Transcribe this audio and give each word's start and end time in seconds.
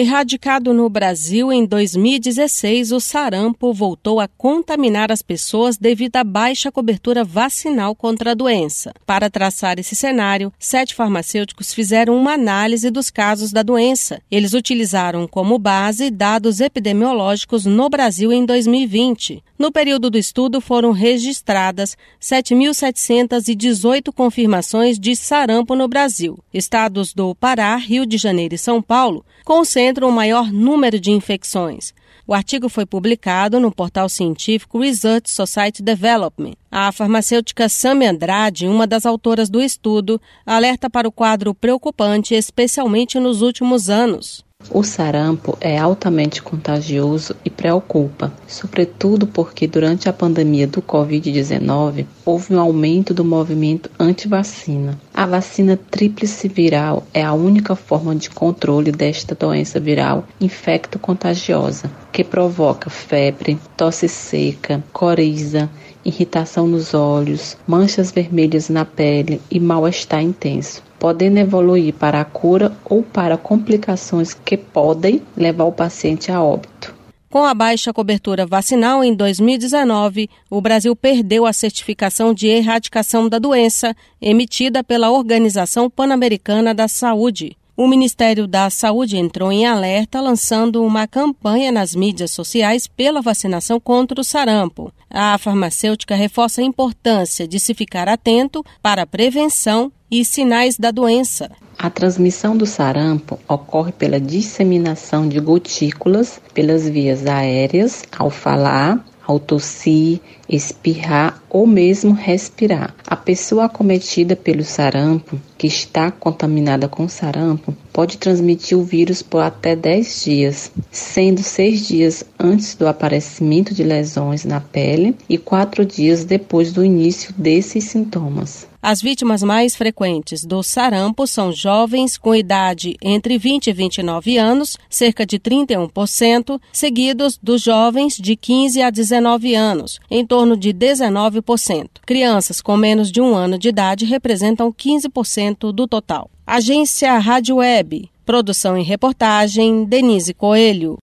Erradicado 0.00 0.72
no 0.72 0.88
Brasil 0.88 1.50
em 1.52 1.66
2016, 1.66 2.92
o 2.92 3.00
sarampo 3.00 3.72
voltou 3.72 4.20
a 4.20 4.28
contaminar 4.28 5.10
as 5.10 5.22
pessoas 5.22 5.76
devido 5.76 6.14
à 6.14 6.22
baixa 6.22 6.70
cobertura 6.70 7.24
vacinal 7.24 7.96
contra 7.96 8.30
a 8.30 8.34
doença. 8.34 8.94
Para 9.04 9.28
traçar 9.28 9.76
esse 9.76 9.96
cenário, 9.96 10.52
sete 10.56 10.94
farmacêuticos 10.94 11.74
fizeram 11.74 12.16
uma 12.16 12.34
análise 12.34 12.92
dos 12.92 13.10
casos 13.10 13.50
da 13.50 13.64
doença. 13.64 14.22
Eles 14.30 14.52
utilizaram 14.52 15.26
como 15.26 15.58
base 15.58 16.12
dados 16.12 16.60
epidemiológicos 16.60 17.66
no 17.66 17.90
Brasil 17.90 18.32
em 18.32 18.46
2020. 18.46 19.42
No 19.58 19.72
período 19.72 20.08
do 20.08 20.16
estudo 20.16 20.60
foram 20.60 20.92
registradas 20.92 21.96
7.718 22.22 24.12
confirmações 24.14 24.96
de 24.96 25.16
sarampo 25.16 25.74
no 25.74 25.88
Brasil. 25.88 26.38
Estados 26.54 27.12
do 27.12 27.34
Pará, 27.34 27.74
Rio 27.74 28.06
de 28.06 28.16
Janeiro 28.16 28.54
e 28.54 28.58
São 28.58 28.80
Paulo 28.80 29.24
concentram 29.44 29.87
o 29.96 30.12
maior 30.12 30.52
número 30.52 31.00
de 31.00 31.10
infecções. 31.10 31.94
O 32.26 32.34
artigo 32.34 32.68
foi 32.68 32.84
publicado 32.84 33.58
no 33.58 33.72
portal 33.72 34.06
científico 34.08 34.80
Research 34.80 35.30
Society 35.30 35.82
Development. 35.82 36.52
A 36.70 36.92
farmacêutica 36.92 37.70
Sami 37.70 38.06
Andrade, 38.06 38.68
uma 38.68 38.86
das 38.86 39.06
autoras 39.06 39.48
do 39.48 39.62
estudo, 39.62 40.20
alerta 40.44 40.90
para 40.90 41.08
o 41.08 41.12
quadro 41.12 41.54
preocupante, 41.54 42.34
especialmente 42.34 43.18
nos 43.18 43.40
últimos 43.40 43.88
anos. 43.88 44.44
O 44.70 44.82
sarampo 44.82 45.56
é 45.60 45.78
altamente 45.78 46.42
contagioso 46.42 47.34
e 47.44 47.48
preocupa, 47.48 48.32
sobretudo 48.46 49.26
porque 49.26 49.66
durante 49.66 50.08
a 50.08 50.12
pandemia 50.12 50.66
do 50.66 50.82
Covid-19 50.82 52.04
houve 52.24 52.54
um 52.54 52.60
aumento 52.60 53.14
do 53.14 53.24
movimento 53.24 53.88
anti-vacina. 53.98 54.98
A 55.14 55.24
vacina 55.24 55.78
tríplice 55.90 56.48
viral 56.48 57.06
é 57.14 57.22
a 57.24 57.32
única 57.32 57.74
forma 57.74 58.14
de 58.14 58.30
controle 58.30 58.92
desta 58.92 59.34
doença 59.34 59.80
viral 59.80 60.26
infecto-contagiosa, 60.40 61.90
que 62.12 62.22
provoca 62.22 62.90
febre, 62.90 63.58
tosse 63.76 64.08
seca, 64.08 64.84
coriza, 64.92 65.70
irritação 66.04 66.66
nos 66.66 66.94
olhos, 66.94 67.56
manchas 67.66 68.10
vermelhas 68.10 68.68
na 68.68 68.84
pele 68.84 69.40
e 69.50 69.58
mal-estar 69.58 70.22
intenso 70.22 70.87
podendo 70.98 71.38
evoluir 71.38 71.94
para 71.94 72.20
a 72.20 72.24
cura 72.24 72.72
ou 72.84 73.02
para 73.02 73.36
complicações 73.36 74.34
que 74.34 74.56
podem 74.56 75.22
levar 75.36 75.64
o 75.64 75.72
paciente 75.72 76.32
a 76.32 76.42
óbito. 76.42 76.98
Com 77.30 77.44
a 77.44 77.52
baixa 77.52 77.92
cobertura 77.92 78.46
vacinal 78.46 79.04
em 79.04 79.14
2019, 79.14 80.30
o 80.48 80.62
Brasil 80.62 80.96
perdeu 80.96 81.44
a 81.44 81.52
certificação 81.52 82.32
de 82.32 82.46
erradicação 82.46 83.28
da 83.28 83.38
doença 83.38 83.94
emitida 84.20 84.82
pela 84.82 85.10
Organização 85.10 85.90
Pan-Americana 85.90 86.72
da 86.72 86.88
Saúde. 86.88 87.54
O 87.80 87.86
Ministério 87.86 88.48
da 88.48 88.68
Saúde 88.70 89.16
entrou 89.16 89.52
em 89.52 89.64
alerta 89.64 90.20
lançando 90.20 90.82
uma 90.82 91.06
campanha 91.06 91.70
nas 91.70 91.94
mídias 91.94 92.32
sociais 92.32 92.88
pela 92.88 93.22
vacinação 93.22 93.78
contra 93.78 94.20
o 94.20 94.24
sarampo. 94.24 94.92
A 95.08 95.38
farmacêutica 95.38 96.16
reforça 96.16 96.60
a 96.60 96.64
importância 96.64 97.46
de 97.46 97.60
se 97.60 97.74
ficar 97.74 98.08
atento 98.08 98.64
para 98.82 99.02
a 99.02 99.06
prevenção 99.06 99.92
e 100.10 100.24
sinais 100.24 100.76
da 100.76 100.90
doença. 100.90 101.52
A 101.78 101.88
transmissão 101.88 102.56
do 102.56 102.66
sarampo 102.66 103.38
ocorre 103.46 103.92
pela 103.92 104.18
disseminação 104.18 105.28
de 105.28 105.38
gotículas 105.38 106.40
pelas 106.52 106.88
vias 106.88 107.28
aéreas 107.28 108.02
ao 108.10 108.28
falar, 108.28 109.06
ao 109.28 109.38
tossir, 109.38 110.20
espirrar 110.48 111.42
ou 111.50 111.66
mesmo 111.66 112.14
respirar. 112.14 112.94
A 113.06 113.14
pessoa 113.14 113.66
acometida 113.66 114.34
pelo 114.34 114.64
sarampo, 114.64 115.38
que 115.58 115.66
está 115.66 116.10
contaminada 116.10 116.88
com 116.88 117.06
sarampo, 117.06 117.76
pode 117.92 118.16
transmitir 118.16 118.78
o 118.78 118.84
vírus 118.84 119.20
por 119.20 119.42
até 119.42 119.74
10 119.74 120.24
dias, 120.24 120.72
sendo 120.90 121.42
6 121.42 121.86
dias 121.88 122.24
antes 122.38 122.74
do 122.74 122.86
aparecimento 122.86 123.74
de 123.74 123.82
lesões 123.82 124.46
na 124.46 124.60
pele 124.60 125.16
e 125.28 125.36
4 125.36 125.84
dias 125.84 126.24
depois 126.24 126.72
do 126.72 126.84
início 126.84 127.34
desses 127.36 127.84
sintomas. 127.84 128.67
As 128.90 129.02
vítimas 129.02 129.42
mais 129.42 129.76
frequentes 129.76 130.46
do 130.46 130.62
sarampo 130.62 131.26
são 131.26 131.52
jovens 131.52 132.16
com 132.16 132.34
idade 132.34 132.96
entre 133.02 133.36
20 133.36 133.66
e 133.66 133.72
29 133.74 134.38
anos, 134.38 134.78
cerca 134.88 135.26
de 135.26 135.38
31%, 135.38 136.58
seguidos 136.72 137.36
dos 137.36 137.60
jovens 137.60 138.16
de 138.16 138.34
15 138.34 138.80
a 138.80 138.88
19 138.88 139.54
anos, 139.54 140.00
em 140.10 140.24
torno 140.24 140.56
de 140.56 140.72
19%. 140.72 141.86
Crianças 142.06 142.62
com 142.62 142.78
menos 142.78 143.12
de 143.12 143.20
um 143.20 143.34
ano 143.34 143.58
de 143.58 143.68
idade 143.68 144.06
representam 144.06 144.72
15% 144.72 145.70
do 145.70 145.86
total. 145.86 146.30
Agência 146.46 147.18
Rádio 147.18 147.56
Web. 147.56 148.10
Produção 148.24 148.78
e 148.78 148.82
reportagem 148.82 149.84
Denise 149.84 150.32
Coelho. 150.32 150.96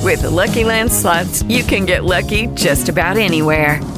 With 0.00 0.22
the 0.22 0.30
Lucky 0.30 0.64
Land 0.64 0.92
slots, 0.92 1.42
you 1.42 1.62
can 1.62 1.84
get 1.84 2.04
lucky 2.04 2.46
just 2.56 2.88
about 2.88 3.18
anywhere. 3.18 3.97